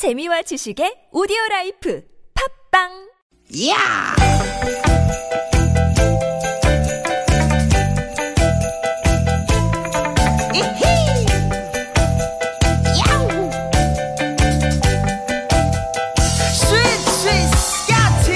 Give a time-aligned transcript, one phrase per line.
[0.00, 2.00] 재미와 지식의 오디오 라이프
[2.72, 2.88] 팝빵
[3.68, 3.76] 야!
[10.54, 11.26] 이히!
[12.96, 13.28] 야우!
[16.48, 16.80] 스윗
[17.20, 17.30] 스윗
[17.60, 18.32] 스카틴!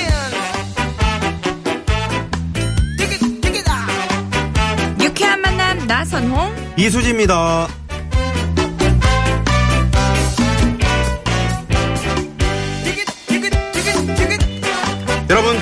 [2.99, 3.73] 디귿 디귿아!
[5.03, 7.84] 유쾌한 만남 나선홍 이수지입니다.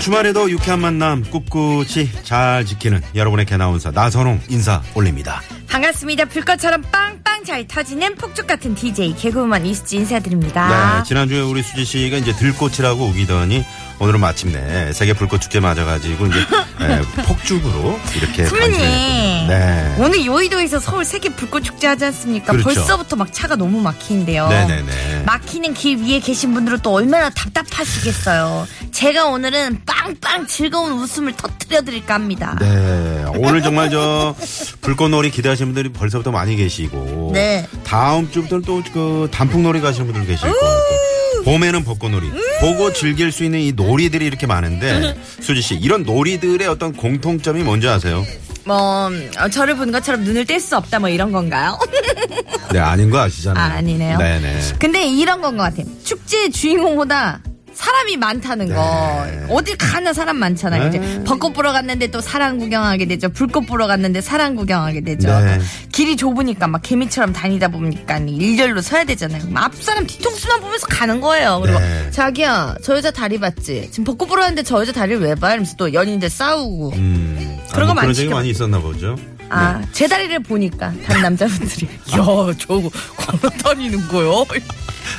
[0.03, 5.41] 주말에도 유쾌한 만남 꿋꿋이 잘 지키는 여러분의 개나운서 나선홍 인사 올립니다.
[5.69, 11.85] 반갑습니다 불꽃처럼 빵빵 잘 터지는 폭죽 같은 DJ 개그우먼 이수지 인사드립니다 네, 지난주에 우리 수지
[11.85, 13.65] 씨가 이제 들꽃이라고 우기더니
[14.03, 18.81] 오늘은 마침내 세계 불꽃 축제 맞아가지고 이제 에, 폭죽으로 이렇게 선배님.
[19.47, 19.95] 네.
[20.01, 22.65] 오늘 여의도에서 서울 세계 불꽃 축제 하지 않습니까 그렇죠.
[22.65, 25.23] 벌써부터 막 차가 너무 막히는데요 네네네.
[25.25, 32.15] 막히는 길 위에 계신 분들은 또 얼마나 답답하시겠어요 제가 오늘은 빵빵 즐거운 웃음을 터뜨려 드릴까
[32.15, 34.35] 합니다 네, 오늘 정말 저
[34.81, 37.69] 불꽃놀이 기대하시는 분들이 벌써부터 많이 계시고 네.
[37.85, 41.12] 다음 주부터는 또 그 단풍놀이 가시는 분들 계실 것 같고
[41.45, 46.93] 봄에는 벚꽃놀이 보고 즐길 수 있는 이 놀이들이 이렇게 많은데 수지 씨 이런 놀이들의 어떤
[46.93, 48.25] 공통점이 뭔지 아세요?
[48.65, 51.77] 뭐 어, 저를 본 것처럼 눈을 뗄 수 없다 뭐 이런 건가요?
[52.73, 53.63] 네 아닌 거 아시잖아요.
[53.65, 54.19] 아, 아니네요.
[54.19, 54.61] 네네.
[54.79, 55.87] 근데 이런 건 것 같아요.
[56.05, 57.41] 축제 주인공보다
[57.75, 59.27] 사람이 많다는 거.
[59.49, 60.89] 어딜 가나 사람 많잖아요.
[60.91, 60.99] 네.
[60.99, 63.29] 이제 벚꽃 보러 갔는데 또 사람 구경하게 되죠.
[63.29, 65.29] 불꽃 보러 갔는데 사람 구경하게 되죠.
[65.41, 65.59] 네.
[65.91, 69.43] 길이 좁으니까 막 개미처럼 다니다 보니까 일렬로 서야 되잖아요.
[69.55, 71.61] 앞 사람 뒤통수만 보면서 가는 거예요.
[71.63, 72.11] 그리고 네.
[72.11, 73.89] 자기야 저 여자 다리 봤지?
[73.91, 75.49] 지금 벚꽃 보러 갔는데 저 여자 다리를 왜 봐?
[75.51, 76.93] 이러면서 또 연인들 싸우고.
[76.95, 79.17] 음, 그런 아, 거뭐 많이 그런 적이 많이 있었나 보죠.
[79.55, 84.47] 아, 제 다리를 보니까 다른 남자분들이 야, 저거 걸어 다니는 거요?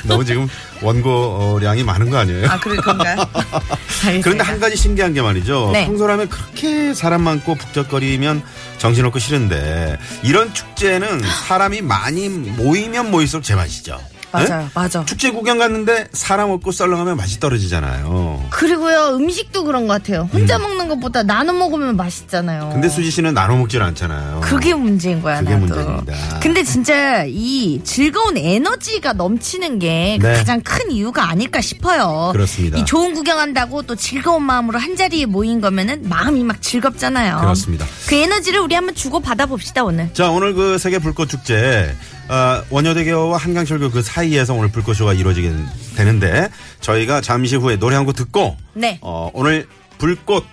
[0.04, 0.48] 너무 지금
[0.82, 2.46] 원고량이 많은 거 아니에요?
[2.48, 3.16] 아, 그래 그런가요?
[4.22, 5.70] 그런데 한 가지 신기한 게 말이죠.
[5.72, 5.86] 네.
[5.86, 8.42] 평소라면 그렇게 사람 많고 북적거리면
[8.78, 14.00] 정신없고 싫은데 이런 축제는 사람이 많이 모이면 모일수록 제맛이죠.
[14.34, 14.68] 맞아요, 네?
[14.74, 15.04] 맞아.
[15.04, 18.46] 축제 구경 갔는데 사람 없고 썰렁하면 맛이 떨어지잖아요.
[18.50, 20.28] 그리고요 음식도 그런 것 같아요.
[20.32, 22.64] 혼자 먹는 것보다 나눠 먹으면 맛있잖아요.
[22.64, 22.70] 음.
[22.72, 24.40] 근데 수지 씨는 나눠 먹질 않잖아요.
[24.42, 25.38] 그게 문제인 거야.
[25.40, 25.66] 그게 나도.
[25.66, 26.40] 문제입니다.
[26.40, 30.32] 근데 진짜 이 즐거운 에너지가 넘치는 게 네.
[30.34, 32.30] 가장 큰 이유가 아닐까 싶어요.
[32.32, 32.78] 그렇습니다.
[32.78, 37.38] 이 좋은 구경한다고 또 즐거운 마음으로 한 자리에 모인 거면은 마음이 막 즐겁잖아요.
[37.38, 37.86] 그렇습니다.
[38.08, 40.12] 그 에너지를 우리 한번 주고 받아 봅시다 오늘.
[40.12, 41.94] 자, 오늘 그 세계 불꽃 축제
[42.28, 45.52] 어, 원효대교와 한강철교 그 사이에서 오늘 불꽃쇼가 이루어지게
[45.96, 46.48] 되는데
[46.80, 48.98] 저희가 잠시 후에 노래 한 곡 듣고 네.
[49.02, 49.66] 어, 오늘
[49.98, 50.44] 불꽃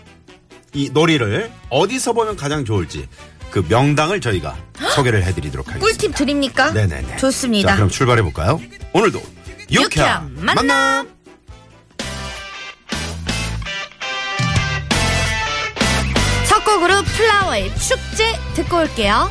[0.73, 3.07] 이 놀이를 어디서 보면 가장 좋을지
[3.51, 4.55] 그 명당을 저희가
[4.95, 5.85] 소개를 해드리도록 하겠습니다.
[5.99, 6.71] 꿀팁 드립니까?
[6.71, 7.17] 네네네.
[7.17, 7.69] 좋습니다.
[7.69, 8.61] 자, 그럼 출발해 볼까요?
[8.93, 9.21] 오늘도
[9.71, 10.55] 유쾌한 만남.
[10.67, 11.07] 만남.
[16.47, 19.29] 첫 곡으로 플라워의 축제 듣고 올게요.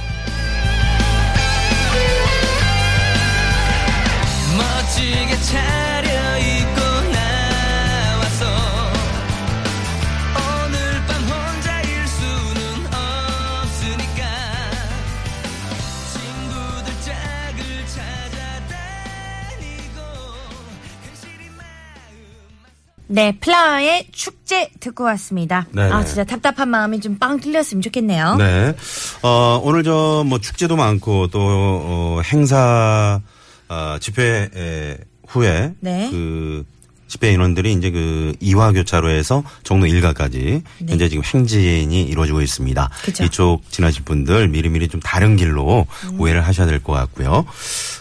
[23.20, 25.66] 네, 플라워의 축제 듣고 왔습니다.
[25.74, 25.92] 네네.
[25.92, 28.36] 아, 진짜 답답한 마음이 좀 빵 뚫렸으면 좋겠네요.
[28.36, 28.74] 네.
[29.22, 33.20] 어, 오늘 저 뭐 축제도 많고 또 어, 행사
[33.68, 34.96] 어, 집회 에,
[35.28, 36.08] 후에 네.
[36.10, 36.64] 그
[37.10, 42.88] 집회 인원들이 이제 그 이화 교차로에서 종로 일가까지 현재 지금 행진이 이루어지고 있습니다.
[42.88, 43.04] 네.
[43.04, 43.24] 그죠.
[43.24, 46.20] 이쪽 지나실 분들 미리미리 좀 다른 길로 음.
[46.20, 47.44] 우회를 하셔야 될 것 같고요.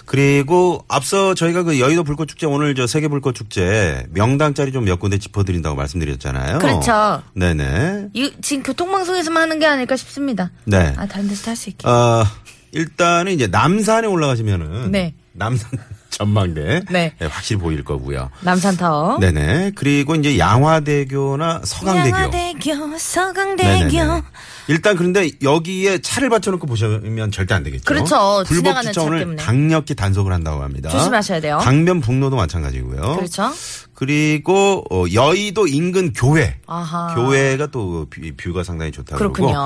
[0.06, 4.86] 그리고 앞서 저희가 그 여의도 불꽃 축제 오늘 저 세계 불꽃 축제 명당 자리 좀
[4.86, 6.60] 몇 군데 짚어드린다고 말씀드렸잖아요.
[6.60, 7.22] 그렇죠.
[7.34, 8.10] 네네.
[8.14, 10.52] 이, 지금 교통방송에서만 하는 게 아닐까 싶습니다.
[10.66, 10.94] 네.
[10.98, 11.88] 아, 다른 데서 할수 있게.
[11.88, 12.24] 어,
[12.72, 15.14] 일단은 이제 남산에 올라가시면은 네.
[15.34, 15.70] 남산
[16.10, 17.14] 전망대 네.
[17.22, 18.30] 확실히 보일 거고요.
[18.42, 19.20] 남산타워.
[19.20, 19.72] 네네.
[19.76, 22.18] 그리고 이제 양화대교나 서강대교.
[22.18, 23.70] 양화대교, 서강대교.
[23.70, 24.22] 네네네.
[24.68, 27.84] 일단 그런데 여기에 차를 받쳐놓고 보시면 절대 안 되겠죠.
[27.86, 28.44] 그렇죠.
[28.48, 28.82] 불법
[29.20, 29.42] 때문에.
[29.42, 30.90] 강력히 단속을 한다고 합니다.
[30.90, 31.58] 조심하셔야 돼요.
[31.60, 33.16] 강변북로도 마찬가지고요.
[33.16, 33.52] 그렇죠.
[33.94, 36.58] 그리고 어, 여의도 인근 교회.
[36.68, 37.14] 아하.
[37.16, 39.48] 교회가 또 뷰- 뷰가 상당히 좋다고 그렇군요.
[39.48, 39.62] 그러고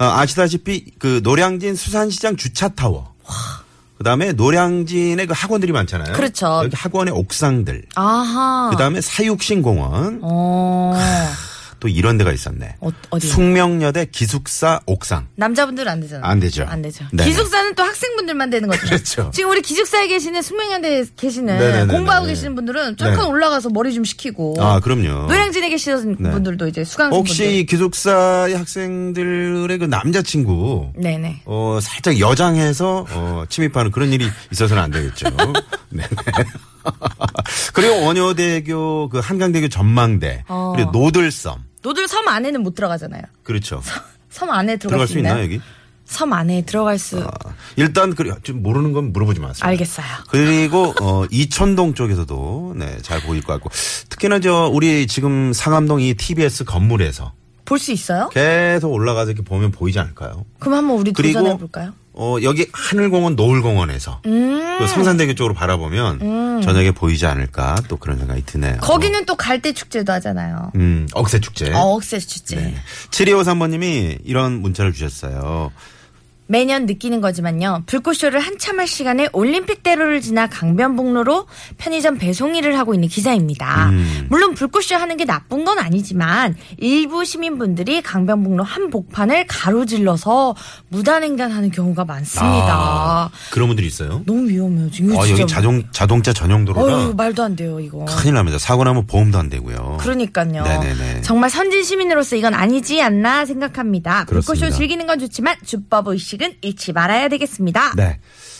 [0.00, 3.14] 어, 아시다시피 그 노량진 수산시장 주차 타워.
[3.98, 6.12] 그다음에 노량진에 그 학원들이 많잖아요.
[6.14, 6.60] 그렇죠.
[6.64, 7.82] 여기 학원의 옥상들.
[7.96, 8.68] 아하.
[8.70, 10.20] 그다음에 사육신 공원.
[10.22, 10.96] 어.
[11.80, 12.76] 또 이런 데가 있었네.
[12.80, 13.30] 어, 어디요?
[13.30, 15.28] 숙명여대 기숙사 옥상.
[15.36, 16.24] 남자분들은 안 되잖아요.
[16.24, 16.64] 안 되죠.
[16.68, 17.04] 안 되죠.
[17.12, 17.28] 네네.
[17.28, 18.86] 기숙사는 또 학생분들만 되는 거죠.
[18.86, 19.30] 그렇죠.
[19.32, 21.92] 지금 우리 기숙사에 계시는 숙명여대에 계시는 네네네네.
[21.92, 23.26] 공부하고 계시는 분들은 잠깐 네.
[23.26, 25.26] 올라가서 머리 좀 식히고 아, 그럼요.
[25.28, 26.30] 노량진에 계시는 네.
[26.30, 27.54] 분들도 이제 수강생 혹시 분들.
[27.54, 31.42] 이 기숙사의 학생들의 그 남자친구 네네.
[31.44, 35.26] 어, 살짝 여장해서 어, 침입하는 그런 일이 있어서는 안 되겠죠.
[35.90, 36.08] 네네.
[37.74, 40.72] 그리고 원효대교 그 한강대교 전망대 어.
[40.74, 43.22] 그리고 노들섬 노들 섬 안에는 못 들어가잖아요.
[43.42, 43.82] 그렇죠.
[44.30, 45.60] 섬 안에 들어갈, 들어갈 수 있나요 여기?
[46.04, 47.28] 섬 안에 들어갈 수 아,
[47.76, 49.66] 일단 그좀 모르는 건 물어보지 마세요.
[49.68, 50.06] 알겠어요.
[50.30, 53.70] 그리고 어 이천동 쪽에서도 네 잘 보일 것 같고
[54.08, 57.32] 특히나 저 우리 지금 상암동 이 TBS 건물에서
[57.68, 58.28] 볼 수 있어요?
[58.30, 60.44] 계속 올라가서 이렇게 보면 보이지 않을까요?
[60.58, 61.92] 그럼 한번 우리 그리고 도전해 볼까요?
[62.14, 64.76] 어 여기 하늘공원 노을공원에서 음.
[64.80, 68.78] 그 성산대교 쪽으로 바라보면 저녁에 보이지 않을까 또 그런 생각이 드네요.
[68.80, 70.72] 거기는 또 갈대 축제도 하잖아요.
[70.74, 71.72] 음 억새 축제.
[71.72, 72.56] 어, 억새 축제.
[72.56, 72.74] 네.
[73.10, 75.70] 7253번님이 이런 문자를 주셨어요.
[76.48, 77.82] 매년 느끼는 거지만요.
[77.86, 81.46] 불꽃쇼를 한참 할 시간에 올림픽대로를 지나 강변북로로
[81.76, 83.90] 편의점 배송 일을 하고 있는 기사입니다.
[83.90, 84.26] 음.
[84.30, 90.54] 물론 불꽃쇼 하는 게 나쁜 건 아니지만 일부 시민분들이 강변북로 한복판을 가로질러서
[90.88, 92.68] 무단횡단하는 경우가 많습니다.
[92.70, 94.22] 아, 그런 분들이 있어요.
[94.24, 94.90] 너무 위험해요.
[94.90, 98.06] 지금 아, 여기 자동 자동차 전용 도로라 어휴, 말도 안 돼요, 이거.
[98.06, 98.58] 큰일 납니다.
[98.58, 99.98] 사고 나면 보험도 안 되고요.
[100.00, 100.62] 그러니까요.
[100.62, 101.20] 네네네.
[101.22, 104.24] 정말 선진 시민으로서 이건 아니지 않나 생각합니다.
[104.24, 104.54] 그렇습니다.
[104.54, 107.94] 불꽃쇼 즐기는 건 좋지만 주법 의식 은 잃지 말아야 되겠습니다.
[107.96, 108.18] 네.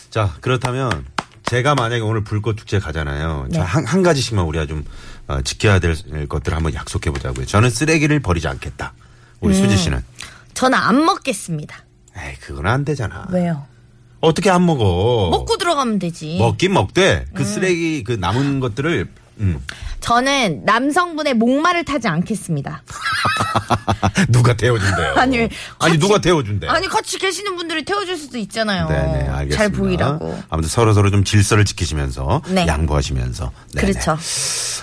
[0.09, 1.05] 자, 그렇다면
[1.45, 3.47] 제가 만약에 오늘 불꽃 축제 가잖아요.
[3.49, 3.57] 네.
[3.57, 4.83] 자, 한, 한 가지씩만 우리가 좀
[5.27, 5.95] 어, 지켜야 될
[6.27, 7.45] 것들을 한번 약속해 보자고요.
[7.45, 8.93] 저는 쓰레기를 버리지 않겠다.
[9.39, 9.61] 우리 음.
[9.61, 10.03] 수지 씨는.
[10.53, 11.85] 저는 안 먹겠습니다.
[12.17, 13.27] 에이, 그건 안 되잖아.
[13.31, 13.65] 왜요?
[14.19, 15.29] 어떻게 안 먹어?
[15.31, 16.37] 먹고 들어가면 되지.
[16.37, 17.33] 먹긴 먹되 음.
[17.33, 19.07] 그 쓰레기 그 남은 것들을
[19.39, 19.59] 음.
[19.99, 22.83] 저는 남성분의 목마를 타지 않겠습니다.
[24.29, 25.13] 누가 태워준대요.
[25.15, 25.49] 아니, 아니
[25.97, 26.67] 같이- 누가 태워준대.
[26.67, 28.87] 아니 같이 계시는 분들이 태워줄 수도 있잖아요.
[28.87, 29.55] 네네 알겠습니다.
[29.57, 30.39] 잘 보이라고.
[30.49, 32.65] 아무튼 서로 서로 좀 질서를 지키시면서 네.
[32.67, 33.51] 양보하시면서.
[33.75, 33.91] 네네.
[33.91, 34.17] 그렇죠.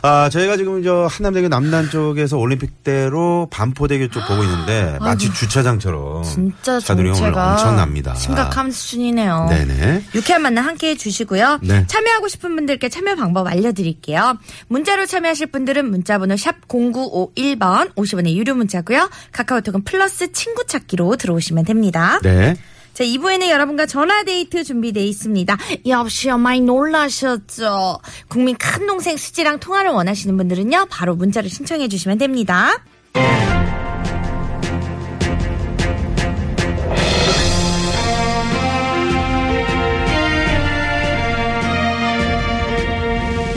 [0.03, 6.79] 아 저희가 지금 저 한남대교 남단 쪽에서 올림픽대로 반포대교 쪽 보고 있는데 마치 주차장처럼 진짜
[6.81, 8.15] 차들이 엄청납니다.
[8.15, 9.47] 심각한 수준이네요.
[9.51, 10.05] 네네.
[10.15, 11.61] 유쾌한 만남 함께 해 주시고요.
[11.63, 11.87] 네.
[11.87, 14.39] 참여하고 싶은 분들께 참여 방법 알려드릴게요.
[14.69, 19.11] 문자로 참여하실 분들은 문자번호 샵 0951번 50원의 유료 문자고요.
[19.33, 22.19] 카카오톡은 플러스 친구 찾기로 들어오시면 됩니다.
[22.23, 22.57] 네.
[22.97, 25.57] 자, 2부에는 여러분과 전화데이트 준비되어 있습니다.
[25.87, 27.99] 여보시요, 많이 놀라셨죠?
[28.29, 32.83] 국민 큰 동생 수지랑 통화를 원하시는 분들은요, 바로 문자를 신청해 주시면 됩니다.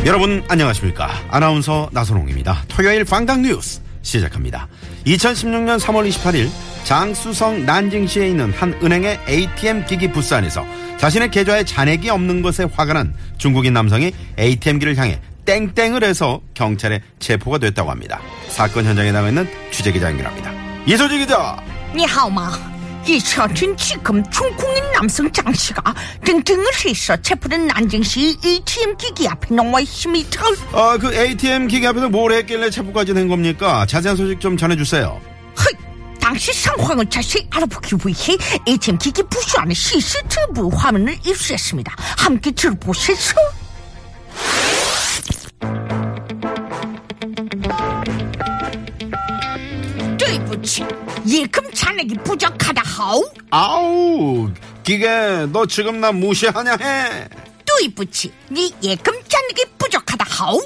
[0.06, 4.68] 여러분 안녕하십니까 아나운서 나선홍입니다 토요일 방당 뉴스 시작합니다
[5.06, 6.50] 2016년 3월 28일
[6.84, 10.64] 장수성 난징시에 있는 한 은행의 ATM 기기 부스 안에서
[10.98, 17.58] 자신의 계좌에 잔액이 없는 것에 화가 난 중국인 남성이 ATM기를 향해 땡땡을 해서 경찰에 체포가
[17.58, 20.52] 됐다고 합니다 사건 현장에 나가 있는 취재기자 연결합니다
[20.86, 21.56] 이소지 기자
[21.94, 22.50] 你好吗?
[23.09, 25.81] 이 사진 지금 중국인 남성 장 씨가
[26.23, 30.39] 땡땡을 해서 체포된 난징시 ATM 기기 앞에 나와 있습니다.
[30.73, 36.19] 아, 그 ATM 기기 앞에서 뭘 했길래 체포까지 된 겁니까 자세한 소식 좀 전해주세요 헐,
[36.19, 41.91] 당시 상황을 자세히 알아보기 위해 ATM 기기 부스 안에 CCTV 화면을 입수했습니다.
[42.15, 43.35] 함께 들어보시죠.
[51.29, 54.49] 예금 잔액이 부족하다 하우 아우
[54.83, 55.07] 기계
[55.51, 57.27] 너 지금 나 무시하냐 해?
[57.65, 60.61] 뚜이부치 네 예금 잔액이 부족하다 하우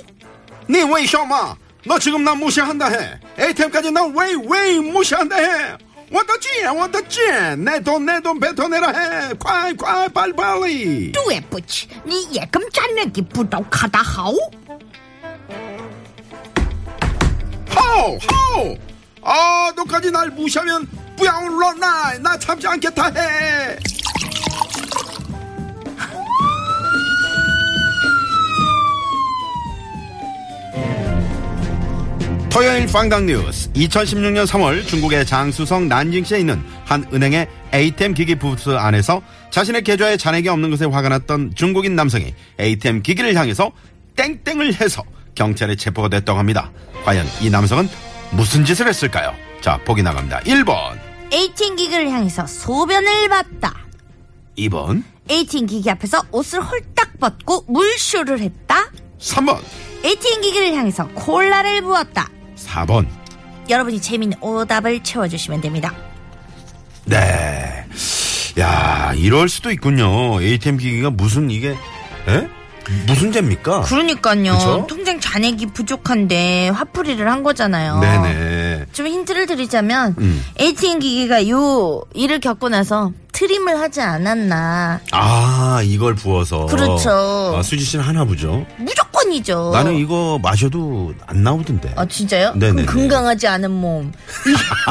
[0.68, 1.56] 네왜 셔마
[1.86, 3.20] 너 지금 나 무시한다 해.
[3.38, 5.76] ATM까지 나왜왜 왜 무시한다 해.
[6.10, 7.20] 왔다지 원더지
[7.58, 9.34] 내돈 내 돈 뱉어내라 해.
[9.38, 11.12] 콰이 콰이 빨리빨리.
[11.12, 14.38] 뚜이부치 네 예금 잔액이 부족하다 하우
[17.76, 18.78] 하우 하우
[19.26, 23.78] 아 너까지 날 무시하면 뿌야올러 나나 참지 않겠다 해
[32.50, 39.24] 토요일 빵당 뉴스 2016년 3월 중국의 장수성 난징시에 있는 한 은행의 ATM 기기 부스 안에서
[39.50, 43.72] 자신의 계좌에 잔액이 없는 것에 화가 났던 중국인 남성이 ATM 기기를 향해서
[44.16, 45.04] 땡땡을 해서
[45.34, 46.72] 경찰에 체포가 됐다고 합니다.
[47.04, 47.90] 과연 이 남성은
[48.36, 49.34] 무슨 짓을 했을까요?
[49.62, 50.40] 자, 보기 나갑니다.
[50.42, 50.98] 1번,
[51.32, 53.74] ATM 기기를 향해서 소변을 봤다.
[54.58, 58.90] 2번, ATM 기기 앞에서 옷을 홀딱 벗고 물쇼를 했다.
[59.20, 59.60] 3번,
[60.04, 62.30] ATM 기기를 향해서 콜라를 부었다.
[62.58, 63.08] 4번,
[63.70, 65.94] 여러분이 재미있는 오답을 채워주시면 됩니다.
[67.06, 67.86] 네.
[68.60, 70.42] 야, 이럴 수도 있군요.
[70.42, 71.70] ATM 기기가 무슨 이게,
[72.28, 72.48] 에?
[73.08, 73.82] 무슨 죄입니까?
[73.82, 74.54] 그러니까요.
[74.54, 74.88] 그쵸?
[75.34, 78.00] 잔액이 부족한데 화풀이를 한 거잖아요.
[78.00, 78.86] 네네.
[78.94, 80.46] 좀 힌트를 드리자면 음.
[80.62, 85.02] ATM 기기가 요 일을 겪고 나서 트림을 하지 않았나.
[85.12, 86.68] 아, 이걸 부어서.
[86.68, 87.56] 그렇죠.
[87.58, 88.64] 아, 수지 씨는 하나 보죠.
[88.78, 89.72] 무조건 이죠.
[89.74, 91.94] 나는 이거 마셔도 안 나오던데.
[91.96, 92.54] 아 진짜요?
[92.60, 94.12] 그럼 건강하지 않은 몸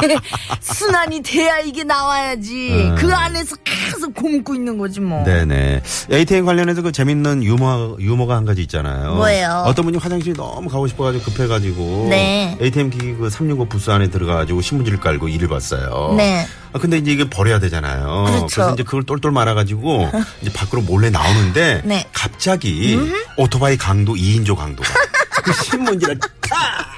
[0.03, 0.15] 이게
[0.61, 2.95] 순환이 돼야 이게 나와야지 음.
[2.95, 5.23] 그 안에서 계속 곰고 있는 거지 뭐.
[5.23, 5.81] 네네.
[6.11, 9.15] ATM 관련해서 그 재밌는 유머, 유머가 한 가지 있잖아요.
[9.15, 9.63] 뭐예요?
[9.67, 12.07] 어떤 분이 화장실이 너무 가고 싶어가지고 급해가지고.
[12.09, 12.57] 네.
[12.61, 16.13] ATM 기기 그 365 부스 안에 들어가가지고 신문지를 깔고 일을 봤어요.
[16.17, 16.45] 네.
[16.73, 18.25] 아, 근데 이제 이게 버려야 되잖아요.
[18.27, 18.61] 그렇죠.
[18.61, 20.09] 래서 이제 그걸 똘똘 말아가지고
[20.41, 21.81] 이제 밖으로 몰래 나오는데.
[21.85, 22.05] 네.
[22.13, 22.97] 갑자기
[23.37, 24.89] 오토바이 강도 2인조 강도가
[25.43, 26.93] 그 신문지를 탁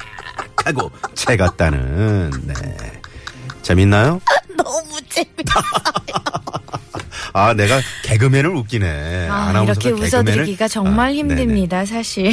[0.65, 2.31] 하고 채갔다는.
[2.43, 2.53] 네.
[3.61, 4.19] 재밌나요?
[4.57, 5.61] 너무 재밌어.
[7.33, 9.27] 아, 내가 개그맨을 웃기네.
[9.29, 11.13] 아, 이렇게 웃어드리기가 정말 아.
[11.13, 12.31] 힘듭니다, 사실.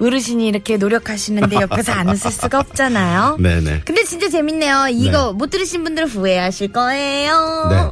[0.00, 3.36] 어르신이 이렇게 노력하시는데 옆에서 안 웃을 수가 없잖아요.
[3.40, 3.82] 네네.
[3.86, 4.88] 근데 진짜 재밌네요.
[4.90, 7.68] 이거 못 들으신 분들 후회하실 거예요.
[7.70, 7.90] 네.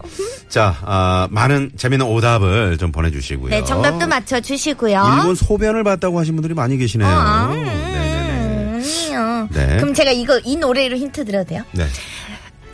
[0.49, 3.50] 자, 아, 많은 재미있는 오답을 좀 보내주시고요.
[3.50, 5.16] 네, 정답도 맞춰주시고요.
[5.18, 7.09] 일본 소변을 봤다고 하신 분들이 많이 계시네요.
[7.09, 8.82] 아, 음, 네네네.
[9.12, 9.49] 아니요.
[9.52, 9.76] 네.
[9.76, 11.64] 그럼 제가 이거 이 노래로 힌트 드려도 돼요?
[11.73, 11.87] 네.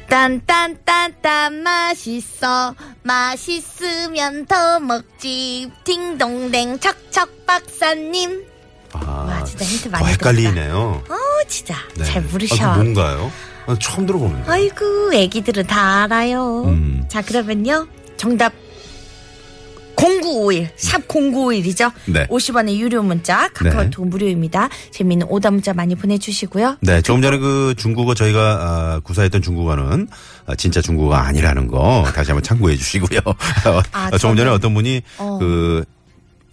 [0.09, 8.43] 딴딴딴딴 맛있어 맛있으면 더 먹지 딩동댕 척척 박사님
[8.93, 11.03] 아, 와, 진짜 힌트 더 많이 헷갈리네요.
[11.09, 11.15] 어
[11.49, 12.05] 진짜 네.
[12.05, 13.33] 잘 모르셔 아, 그 뭔가요?
[13.67, 14.51] 아, 처음 들어보는데.
[14.51, 17.05] 아이고 애기들은 다 알아요 음.
[17.09, 18.53] 자 그러면요 정답
[19.97, 22.27] 0951 샵 0951이죠 네.
[22.29, 28.15] 50원의 유료 문자 카카오톡 무료입니다 재미있는 오다 문자 많이 보내주시고요 네, 조금 전에 그 중국어
[28.15, 30.07] 저희가 아, 구사했던 중국어는
[30.47, 33.21] 아, 진짜 중국어가 아니라는 거 다시 한번 참고해 주시고요.
[33.93, 35.37] 아, 조금 전에 어떤 분이 어.
[35.41, 35.85] 그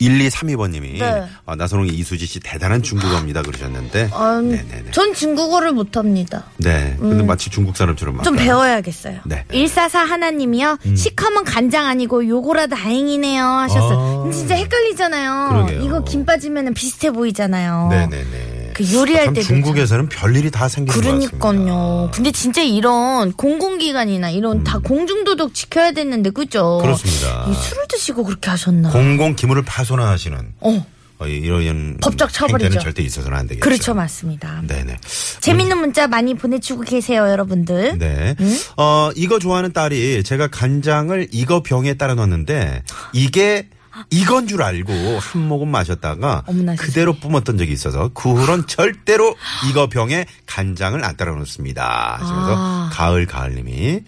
[0.01, 1.23] 1232번님이 네.
[1.45, 4.91] 아, 나선홍 이수지 씨 대단한 중국어입니다 그러셨는데 음, 네네네.
[4.91, 9.19] 전 중국어를 못합니다 네, 근데 마치 중국 사람처럼 좀 아까- 배워야겠어요.
[9.25, 9.45] 네.
[9.47, 10.77] 144 하나님이요.
[10.95, 13.97] 시커먼 간장 아니고 요거라 다행이네요 하셨어요.
[13.99, 14.21] 아.
[14.23, 15.49] 근데 진짜 헷갈리잖아요.
[15.49, 15.81] 그러게요.
[15.81, 17.87] 이거 김 빠지면 비슷해 보이잖아요.
[17.89, 18.44] 네네네.
[18.75, 22.11] 그 요리할 참 때도 중국에서는 별일이 다 생기는 것 그러니까요.
[22.13, 26.79] 근데 진짜 이런 공공기관이나 이런 다 공중도덕 지켜야 되는데 그죠?
[26.79, 26.81] 음.
[26.81, 27.45] 그렇습니다.
[27.49, 28.89] 이 술을 드시고 그렇게 하셨나?
[28.91, 30.85] 공공 기물을 파손하시는 어,
[31.19, 32.79] 어, 이런 법적 처벌이죠.
[32.81, 33.63] 절대 있어서는 안 되겠죠.
[33.63, 34.61] 그렇죠, 맞습니다.
[34.67, 34.97] 네네.
[35.39, 37.97] 재밌는 문자 많이 보내주고 계세요, 여러분들.
[37.97, 38.35] 네.
[38.37, 38.59] 음?
[38.75, 43.69] 어, 이거 좋아하는 딸이 제가 간장을 이거 병에 따라 넣었는데 이게
[44.09, 49.35] 이건 줄 알고 한 모금 마셨다가 어머나, 그대로 뿜었던 적이 있어서 그 후론 절대로
[49.69, 52.17] 이거 병에 간장을 안 따라 넣습니다.
[52.19, 52.89] 하시면서 아.
[52.91, 54.03] 가을 가을님이 네.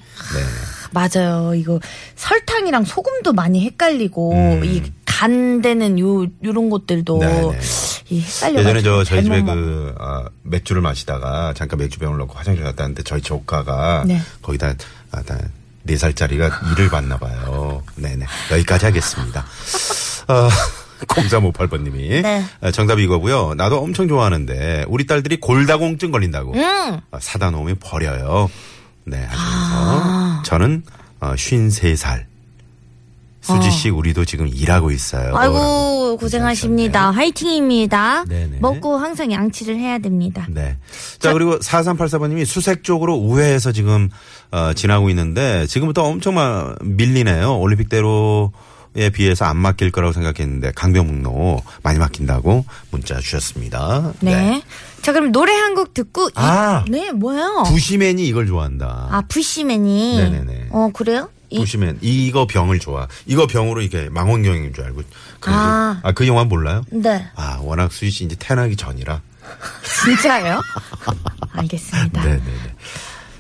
[0.92, 1.54] 맞아요.
[1.56, 1.80] 이거
[2.16, 4.66] 설탕이랑 소금도 많이 헷갈리고 음.
[4.66, 4.84] 이
[5.18, 7.60] 간 되는 요 요런 것들도 네네.
[8.10, 8.60] 이 헷갈려.
[8.60, 13.20] 예전에 저 저희 집에 그 아, 맥주를 마시다가 잠깐 맥주병을 넣고 화장실 갔다 왔는데 저희
[13.22, 14.22] 조카가 네.
[14.44, 14.76] 거기다
[15.12, 15.40] 아, 다,
[15.88, 17.82] 네 살짜리가 일을 봤나 봐요.
[17.96, 19.46] 네네 여기까지 하겠습니다.
[20.28, 20.50] 어,
[21.08, 22.72] 0358번님이 네.
[22.72, 23.54] 정답이 이거고요.
[23.56, 27.00] 나도 엄청 좋아하는데 우리 딸들이 골다공증 걸린다고 음.
[27.12, 28.50] 아, 사다 놓으면 버려요.
[29.06, 30.84] 네 하시면서 저는
[31.22, 32.26] 어, 53살
[33.48, 35.34] 수지 씨 우리도 지금 일하고 있어요.
[35.34, 35.38] 어.
[35.38, 37.12] 아이고 고생하십니다.
[37.12, 38.26] 화이팅입니다.
[38.28, 38.58] 네네.
[38.60, 40.46] 먹고 항상 양치를 해야 됩니다.
[40.50, 40.78] 네.
[41.20, 44.10] 자, 그리고 4384번님이 수색 쪽으로 우회해서 지금,
[44.52, 47.60] 어, 지나고 있는데, 지금부터 엄청 막 밀리네요.
[47.60, 48.52] 올림픽대로
[48.96, 54.14] 에 비해서 안 막힐 거라고 생각했는데, 강변북로 많이 막힌다고 문자 주셨습니다.
[54.22, 54.64] 네.
[55.04, 56.84] 자 그럼 노래 한 곡 듣고 아.
[56.88, 57.64] 이, 네 뭐예요?
[57.68, 59.10] 부시맨이 이걸 좋아한다.
[59.12, 60.68] 아 부시맨이 네네네.
[60.72, 61.30] 어 그래요?
[61.50, 62.00] 이, 부시맨.
[62.02, 63.08] 이거 병을 좋아.
[63.26, 65.02] 이거 병으로 이게 망원경인 줄 알고.
[65.46, 66.00] 아.
[66.04, 66.84] 아, 그 영화 몰라요?
[66.92, 69.22] 네 아, 워낙 수희 씨 이제 태어나기 전이라.
[70.04, 70.62] 진짜요?
[71.54, 72.24] 알겠습니다.
[72.24, 72.76] 네네네.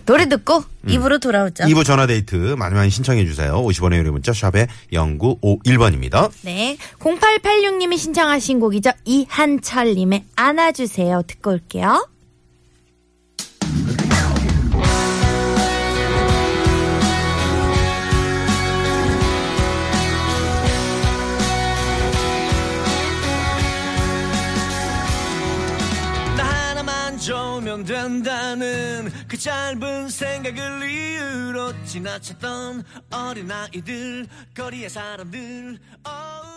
[0.05, 1.65] 노래 듣고 입으로 돌아오죠.
[1.65, 3.61] 2부 전화데이트 많이 많이 신청해 주세요.
[3.61, 6.31] 50원의 유료 문자 샵에 0951번입니다.
[6.43, 6.77] 네.
[6.99, 8.91] 0886님이 신청하신 곡이죠.
[9.03, 11.23] 이한철님의 안아주세요.
[11.27, 12.07] 듣고 올게요.
[27.77, 35.77] 좋으면 된다는 그 짧은 생각을 이유로 지나쳤던 어린아이들 거리의 사람들.
[36.03, 36.56] 어우